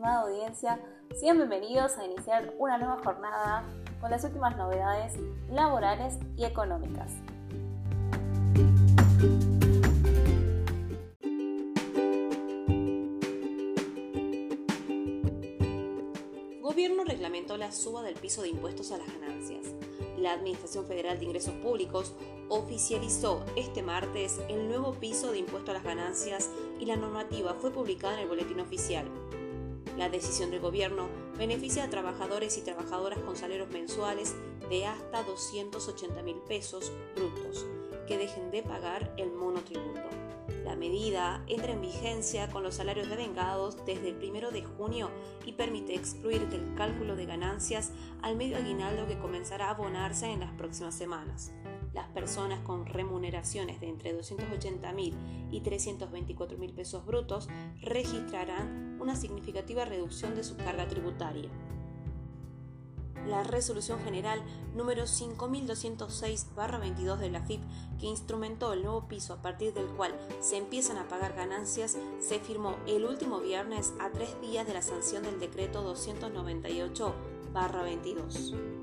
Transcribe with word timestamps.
estimada 0.00 0.22
audiencia, 0.22 0.80
sean 1.14 1.36
bienvenidos 1.36 1.98
a 1.98 2.06
iniciar 2.06 2.54
una 2.58 2.78
nueva 2.78 2.96
jornada 3.04 3.64
con 4.00 4.10
las 4.10 4.24
últimas 4.24 4.56
novedades 4.56 5.12
laborales 5.50 6.18
y 6.38 6.46
económicas. 6.46 7.12
Gobierno 16.62 17.04
reglamentó 17.04 17.58
la 17.58 17.70
suba 17.70 18.02
del 18.02 18.14
piso 18.14 18.40
de 18.40 18.48
impuestos 18.48 18.92
a 18.92 18.96
las 18.96 19.06
ganancias. 19.06 19.66
La 20.16 20.32
Administración 20.32 20.86
Federal 20.86 21.18
de 21.18 21.26
Ingresos 21.26 21.52
Públicos 21.56 22.14
oficializó 22.48 23.44
este 23.54 23.82
martes 23.82 24.40
el 24.48 24.66
nuevo 24.66 24.94
piso 24.94 25.30
de 25.30 25.40
impuesto 25.40 25.72
a 25.72 25.74
las 25.74 25.84
ganancias 25.84 26.48
y 26.78 26.86
la 26.86 26.96
normativa 26.96 27.52
fue 27.52 27.70
publicada 27.70 28.14
en 28.14 28.20
el 28.20 28.28
Boletín 28.28 28.60
Oficial. 28.60 29.06
La 29.96 30.08
decisión 30.08 30.50
del 30.50 30.60
gobierno 30.60 31.08
beneficia 31.36 31.84
a 31.84 31.90
trabajadores 31.90 32.56
y 32.56 32.62
trabajadoras 32.62 33.18
con 33.20 33.36
salarios 33.36 33.70
mensuales 33.70 34.34
de 34.68 34.86
hasta 34.86 35.22
280 35.22 36.22
mil 36.22 36.36
pesos 36.48 36.92
brutos 37.14 37.66
que 38.06 38.18
dejen 38.18 38.50
de 38.50 38.62
pagar 38.62 39.12
el 39.16 39.30
monotributo. 39.32 40.08
La 40.64 40.76
medida 40.76 41.42
entra 41.46 41.72
en 41.72 41.80
vigencia 41.80 42.48
con 42.50 42.62
los 42.62 42.74
salarios 42.74 43.08
devengados 43.08 43.84
desde 43.86 44.08
el 44.10 44.16
1 44.16 44.50
de 44.50 44.64
junio 44.64 45.10
y 45.44 45.52
permite 45.52 45.94
excluir 45.94 46.48
del 46.48 46.74
cálculo 46.74 47.16
de 47.16 47.26
ganancias 47.26 47.92
al 48.22 48.36
medio 48.36 48.56
aguinaldo 48.56 49.06
que 49.06 49.18
comenzará 49.18 49.66
a 49.66 49.70
abonarse 49.70 50.26
en 50.26 50.40
las 50.40 50.52
próximas 50.52 50.94
semanas 50.94 51.52
las 51.92 52.08
personas 52.08 52.60
con 52.60 52.86
remuneraciones 52.86 53.80
de 53.80 53.88
entre 53.88 54.12
280 54.12 54.92
mil 54.92 55.16
y 55.50 55.60
324 55.60 56.58
mil 56.58 56.72
pesos 56.72 57.04
brutos 57.04 57.48
registrarán 57.80 58.96
una 59.00 59.16
significativa 59.16 59.84
reducción 59.84 60.34
de 60.34 60.44
su 60.44 60.56
carga 60.56 60.88
tributaria. 60.88 61.50
La 63.26 63.42
resolución 63.42 64.00
general 64.00 64.42
número 64.74 65.02
5206-22 65.04 67.18
de 67.18 67.30
la 67.30 67.42
FIP, 67.42 67.60
que 67.98 68.06
instrumentó 68.06 68.72
el 68.72 68.82
nuevo 68.82 69.08
piso 69.08 69.34
a 69.34 69.42
partir 69.42 69.74
del 69.74 69.88
cual 69.88 70.14
se 70.40 70.56
empiezan 70.56 70.96
a 70.96 71.06
pagar 71.06 71.34
ganancias, 71.34 71.98
se 72.18 72.40
firmó 72.40 72.76
el 72.86 73.04
último 73.04 73.40
viernes 73.40 73.92
a 74.00 74.10
tres 74.10 74.40
días 74.40 74.66
de 74.66 74.72
la 74.72 74.80
sanción 74.80 75.22
del 75.22 75.38
decreto 75.38 75.84
298-22. 75.94 78.79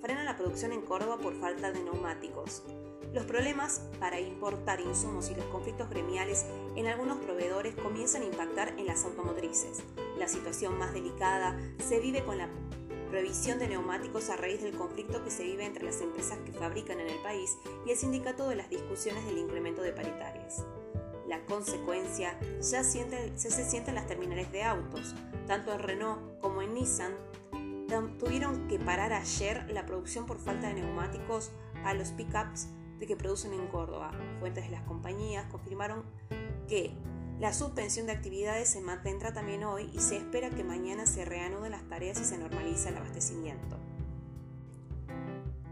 Frena 0.00 0.24
la 0.24 0.36
producción 0.36 0.72
en 0.72 0.82
Córdoba 0.82 1.18
por 1.18 1.34
falta 1.34 1.72
de 1.72 1.82
neumáticos. 1.82 2.62
Los 3.12 3.26
problemas 3.26 3.82
para 4.00 4.18
importar 4.18 4.80
insumos 4.80 5.30
y 5.30 5.34
los 5.34 5.44
conflictos 5.46 5.90
gremiales 5.90 6.46
en 6.76 6.86
algunos 6.86 7.18
proveedores 7.18 7.74
comienzan 7.74 8.22
a 8.22 8.26
impactar 8.26 8.74
en 8.78 8.86
las 8.86 9.04
automotrices. 9.04 9.82
La 10.18 10.28
situación 10.28 10.78
más 10.78 10.94
delicada 10.94 11.58
se 11.86 12.00
vive 12.00 12.24
con 12.24 12.38
la 12.38 12.48
prohibición 13.10 13.58
de 13.58 13.68
neumáticos 13.68 14.30
a 14.30 14.36
raíz 14.36 14.62
del 14.62 14.74
conflicto 14.74 15.22
que 15.22 15.30
se 15.30 15.44
vive 15.44 15.66
entre 15.66 15.84
las 15.84 16.00
empresas 16.00 16.38
que 16.46 16.52
fabrican 16.52 16.98
en 16.98 17.08
el 17.08 17.18
país 17.22 17.58
y 17.86 17.90
el 17.90 17.98
sindicato 17.98 18.48
de 18.48 18.56
las 18.56 18.70
discusiones 18.70 19.26
del 19.26 19.36
incremento 19.36 19.82
de 19.82 19.92
paritarias. 19.92 20.64
La 21.28 21.44
consecuencia 21.44 22.38
ya, 22.60 22.82
siente, 22.82 23.32
se 23.36 23.50
siente 23.50 23.90
en 23.90 23.96
las 23.96 24.06
terminales 24.06 24.50
de 24.50 24.62
autos. 24.62 25.14
Tanto 25.46 25.72
en 25.72 25.80
Renault 25.80 26.40
como 26.40 26.62
en 26.62 26.72
Nissan 26.72 27.12
tuvieron 28.18 28.68
que 28.68 28.78
parar 28.78 29.12
ayer 29.12 29.66
la 29.70 29.86
producción 29.86 30.26
por 30.26 30.38
falta 30.38 30.68
de 30.68 30.74
neumáticos 30.74 31.50
a 31.84 31.94
los 31.94 32.10
pickups 32.10 32.68
de 32.98 33.06
que 33.06 33.16
producen 33.16 33.52
en 33.52 33.66
Córdoba. 33.68 34.12
Fuentes 34.40 34.64
de 34.64 34.70
las 34.70 34.82
compañías 34.82 35.46
confirmaron 35.50 36.04
que 36.68 36.94
la 37.38 37.52
suspensión 37.52 38.06
de 38.06 38.12
actividades 38.12 38.68
se 38.68 38.80
mantendrá 38.80 39.32
también 39.32 39.64
hoy 39.64 39.90
y 39.92 39.98
se 39.98 40.16
espera 40.16 40.50
que 40.50 40.64
mañana 40.64 41.06
se 41.06 41.24
reanuden 41.24 41.72
las 41.72 41.88
tareas 41.88 42.20
y 42.20 42.24
se 42.24 42.38
normalice 42.38 42.88
el 42.88 42.96
abastecimiento. 42.96 43.78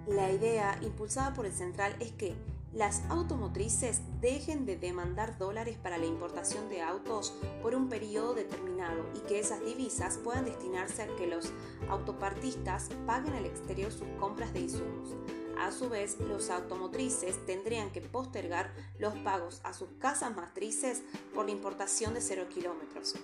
La 0.06 0.32
idea 0.32 0.78
impulsada 0.82 1.32
por 1.32 1.46
el 1.46 1.52
central 1.52 1.94
es 2.00 2.10
que 2.10 2.34
las 2.72 3.02
automotrices 3.08 4.00
dejen 4.20 4.64
de 4.64 4.76
demandar 4.76 5.38
dólares 5.38 5.76
para 5.82 5.98
la 5.98 6.06
importación 6.06 6.68
de 6.68 6.82
autos 6.82 7.34
por 7.62 7.74
un 7.74 7.88
periodo 7.88 8.34
determinado 8.34 9.06
y 9.14 9.20
que 9.20 9.40
esas 9.40 9.64
divisas 9.64 10.18
puedan 10.18 10.44
destinarse 10.44 11.02
a 11.02 11.16
que 11.16 11.26
los 11.26 11.52
autopartistas 11.88 12.90
paguen 13.06 13.34
al 13.34 13.46
exterior 13.46 13.90
sus 13.90 14.08
compras 14.20 14.52
de 14.52 14.60
insumos. 14.60 15.16
A 15.58 15.72
su 15.72 15.88
vez, 15.88 16.18
los 16.20 16.48
automotrices 16.48 17.44
tendrían 17.44 17.90
que 17.90 18.00
postergar 18.00 18.72
los 18.98 19.14
pagos 19.18 19.60
a 19.64 19.72
sus 19.72 19.88
casas 19.98 20.34
matrices 20.34 21.02
por 21.34 21.46
la 21.46 21.50
importación 21.50 22.14
de 22.14 22.20
cero 22.20 22.46
kilómetros. 22.48 23.16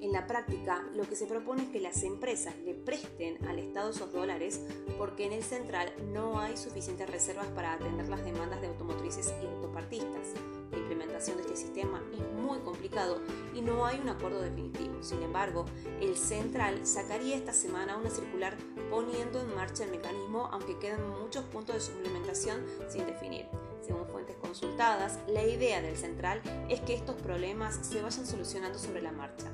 En 0.00 0.12
la 0.12 0.26
práctica, 0.26 0.82
lo 0.94 1.06
que 1.06 1.14
se 1.14 1.26
propone 1.26 1.64
es 1.64 1.68
que 1.68 1.78
las 1.78 2.02
empresas 2.04 2.56
le 2.64 2.72
presten 2.74 3.46
al 3.46 3.58
Estado 3.58 3.90
esos 3.90 4.10
dólares 4.10 4.62
porque 4.96 5.26
en 5.26 5.32
el 5.32 5.42
central 5.42 5.92
no 6.10 6.40
hay 6.40 6.56
suficientes 6.56 7.08
reservas 7.10 7.48
para 7.48 7.74
atender 7.74 8.08
las 8.08 8.24
demandas 8.24 8.62
de 8.62 8.68
automotrices 8.68 9.34
y 9.42 9.46
autopartistas. 9.46 10.32
La 10.70 10.78
implementación 10.78 11.36
de 11.36 11.42
este 11.42 11.56
sistema 11.56 12.02
es 12.14 12.42
muy 12.42 12.60
complicado 12.60 13.20
y 13.54 13.60
no 13.60 13.84
hay 13.84 14.00
un 14.00 14.08
acuerdo 14.08 14.40
definitivo. 14.40 15.02
Sin 15.02 15.22
embargo, 15.22 15.66
el 16.00 16.16
central 16.16 16.86
sacaría 16.86 17.36
esta 17.36 17.52
semana 17.52 17.98
una 17.98 18.08
circular 18.08 18.56
poniendo 18.88 19.38
en 19.42 19.54
marcha 19.54 19.84
el 19.84 19.90
mecanismo, 19.90 20.48
aunque 20.50 20.78
quedan 20.78 21.10
muchos 21.20 21.44
puntos 21.44 21.74
de 21.74 21.80
suplementación 21.82 22.64
sin 22.88 23.04
definir. 23.04 23.46
Según 23.82 24.06
fuentes 24.06 24.36
consultadas, 24.36 25.18
la 25.28 25.44
idea 25.44 25.82
del 25.82 25.98
central 25.98 26.40
es 26.70 26.80
que 26.80 26.94
estos 26.94 27.16
problemas 27.16 27.80
se 27.82 28.00
vayan 28.00 28.26
solucionando 28.26 28.78
sobre 28.78 29.02
la 29.02 29.12
marcha. 29.12 29.50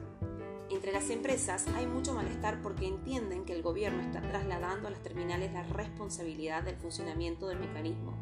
Entre 0.87 1.01
las 1.01 1.11
empresas 1.11 1.67
hay 1.75 1.85
mucho 1.85 2.15
malestar 2.15 2.63
porque 2.63 2.87
entienden 2.87 3.45
que 3.45 3.53
el 3.53 3.61
gobierno 3.61 4.01
está 4.01 4.21
trasladando 4.21 4.87
a 4.87 4.93
las 4.93 5.03
terminales 5.03 5.53
la 5.53 5.65
responsabilidad 5.65 6.63
del 6.63 6.77
funcionamiento 6.77 7.49
del 7.49 7.59
mecanismo 7.59 8.15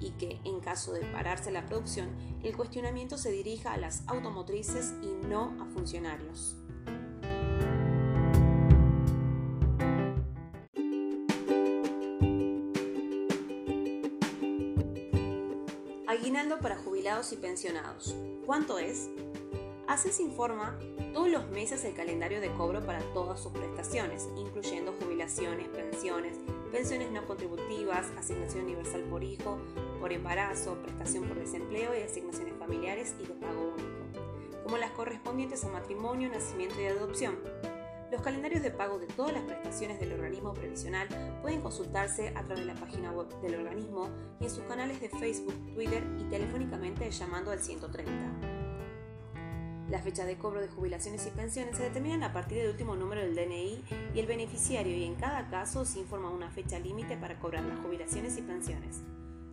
y 0.00 0.12
que 0.12 0.40
en 0.44 0.60
caso 0.60 0.94
de 0.94 1.02
pararse 1.02 1.50
la 1.50 1.66
producción, 1.66 2.08
el 2.42 2.56
cuestionamiento 2.56 3.18
se 3.18 3.30
dirija 3.32 3.74
a 3.74 3.76
las 3.76 4.02
automotrices 4.08 4.94
y 5.02 5.26
no 5.26 5.54
a 5.60 5.66
funcionarios. 5.66 6.56
Aguinaldo 16.06 16.60
para 16.60 16.78
jubilados 16.78 17.34
y 17.34 17.36
pensionados. 17.36 18.16
¿Cuánto 18.46 18.78
es? 18.78 19.10
ACES 19.86 20.20
informa 20.20 20.78
todos 21.16 21.30
los 21.30 21.48
meses 21.48 21.82
el 21.86 21.94
calendario 21.94 22.42
de 22.42 22.52
cobro 22.52 22.84
para 22.84 23.00
todas 23.14 23.40
sus 23.40 23.50
prestaciones, 23.50 24.28
incluyendo 24.36 24.92
jubilaciones, 25.00 25.66
pensiones, 25.68 26.36
pensiones 26.70 27.10
no 27.10 27.26
contributivas, 27.26 28.12
asignación 28.18 28.64
universal 28.64 29.00
por 29.04 29.24
hijo, 29.24 29.56
por 29.98 30.12
embarazo, 30.12 30.74
prestación 30.82 31.24
por 31.24 31.38
desempleo 31.38 31.98
y 31.98 32.02
asignaciones 32.02 32.52
familiares 32.58 33.14
y 33.18 33.26
de 33.26 33.32
pago 33.32 33.62
único, 33.62 34.62
como 34.62 34.76
las 34.76 34.90
correspondientes 34.90 35.64
a 35.64 35.70
matrimonio, 35.70 36.28
nacimiento 36.28 36.78
y 36.82 36.84
adopción. 36.84 37.38
Los 38.12 38.20
calendarios 38.20 38.62
de 38.62 38.72
pago 38.72 38.98
de 38.98 39.06
todas 39.06 39.32
las 39.32 39.44
prestaciones 39.44 39.98
del 39.98 40.12
organismo 40.12 40.52
previsional 40.52 41.08
pueden 41.40 41.62
consultarse 41.62 42.28
a 42.36 42.44
través 42.44 42.58
de 42.66 42.74
la 42.74 42.78
página 42.78 43.10
web 43.10 43.28
del 43.40 43.54
organismo 43.54 44.10
y 44.38 44.44
en 44.44 44.50
sus 44.50 44.64
canales 44.64 45.00
de 45.00 45.08
Facebook, 45.08 45.54
Twitter 45.72 46.04
y 46.20 46.24
telefónicamente 46.24 47.10
llamando 47.10 47.52
al 47.52 47.60
130. 47.60 48.55
La 49.90 50.00
fecha 50.00 50.24
de 50.24 50.36
cobro 50.36 50.60
de 50.60 50.66
jubilaciones 50.66 51.24
y 51.26 51.30
pensiones 51.30 51.76
se 51.76 51.84
determinan 51.84 52.24
a 52.24 52.32
partir 52.32 52.58
del 52.58 52.70
último 52.70 52.96
número 52.96 53.20
del 53.20 53.36
DNI 53.36 53.84
y 54.14 54.18
el 54.18 54.26
beneficiario 54.26 54.96
y 54.96 55.04
en 55.04 55.14
cada 55.14 55.48
caso 55.48 55.84
se 55.84 56.00
informa 56.00 56.30
una 56.30 56.50
fecha 56.50 56.80
límite 56.80 57.16
para 57.16 57.38
cobrar 57.38 57.62
las 57.62 57.78
jubilaciones 57.78 58.36
y 58.36 58.42
pensiones. 58.42 59.02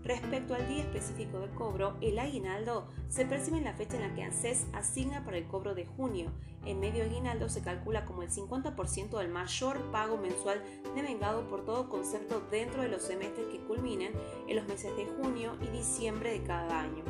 Respecto 0.04 0.56
al 0.56 0.68
día 0.68 0.82
específico 0.82 1.40
de 1.40 1.50
cobro, 1.50 1.96
el 2.02 2.18
aguinaldo 2.18 2.88
se 3.10 3.26
percibe 3.26 3.60
en 3.60 3.64
la 3.64 3.74
fecha 3.74 3.96
en 3.96 4.10
la 4.10 4.16
que 4.16 4.24
ANSES 4.24 4.66
asigna 4.74 5.24
para 5.24 5.38
el 5.38 5.48
cobro 5.48 5.76
de 5.76 5.86
junio. 5.86 6.32
En 6.66 6.80
medio 6.80 7.04
aguinaldo 7.04 7.48
se 7.48 7.62
calcula 7.62 8.04
como 8.04 8.24
el 8.24 8.30
50% 8.30 9.18
del 9.18 9.30
mayor 9.30 9.92
pago 9.92 10.18
mensual 10.18 10.62
devengado 10.96 11.48
por 11.48 11.64
todo 11.64 11.90
concepto 11.90 12.42
dentro 12.52 12.82
de 12.82 12.90
los 12.90 13.04
semestres 13.04 13.48
que 13.48 13.60
culminen 13.60 14.12
en 14.48 14.56
los 14.56 14.68
meses 14.68 14.94
de 14.98 15.06
junio 15.06 15.56
y 15.62 15.68
diciembre 15.68 16.32
de 16.32 16.44
cada 16.44 16.82
año. 16.82 17.04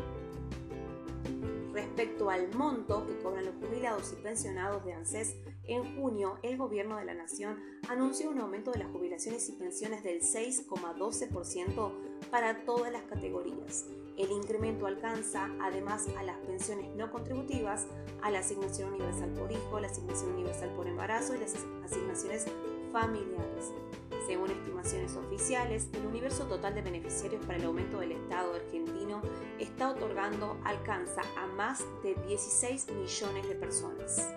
Respecto 1.74 2.30
al 2.30 2.54
monto 2.54 3.08
que 3.08 3.18
cobran 3.18 3.46
los 3.46 3.56
jubilados 3.56 4.14
y 4.14 4.22
pensionados 4.22 4.86
de 4.86 4.94
ANSES, 4.94 5.36
en 5.64 5.96
junio 5.96 6.38
el 6.44 6.56
Gobierno 6.56 6.98
de 6.98 7.06
la 7.06 7.16
Nación 7.16 7.60
anunció 7.90 8.30
un 8.30 8.38
aumento 8.38 8.72
de 8.72 8.78
las 8.78 8.92
jubilaciones 8.92 9.50
y 9.50 9.54
pensiones 9.54 10.04
del 10.04 10.22
6,12% 10.22 11.92
para 12.30 12.64
todas 12.64 12.92
las 12.92 13.02
categorías. 13.04 13.88
El 14.18 14.30
incremento 14.30 14.86
alcanza 14.86 15.50
además 15.60 16.08
a 16.16 16.22
las 16.22 16.38
pensiones 16.46 16.96
no 16.96 17.12
contributivas, 17.12 17.88
a 18.22 18.30
la 18.30 18.40
asignación 18.40 18.94
universal 18.94 19.32
por 19.32 19.52
hijo, 19.52 19.80
la 19.80 19.88
asignación 19.88 20.34
universal 20.34 20.70
por 20.76 20.86
embarazo 20.86 21.34
y 21.34 21.40
las 21.40 21.56
asignaciones 21.84 22.46
familiares. 22.92 23.72
Según 24.28 24.52
estimaciones 24.52 25.16
oficiales, 25.16 25.90
el 25.94 26.06
universo 26.06 26.46
total 26.46 26.76
de 26.76 26.84
beneficiarios 26.84 27.44
para 27.46 27.58
el 27.58 27.66
aumento 27.66 28.00
del 28.00 28.12
Estado 28.12 28.54
argentino 28.54 29.22
está 29.64 29.90
otorgando 29.90 30.58
alcanza 30.64 31.22
a 31.38 31.48
más 31.48 31.84
de 32.04 32.16
16 32.28 32.90
millones 32.92 33.48
de 33.48 33.56
personas. 33.56 34.34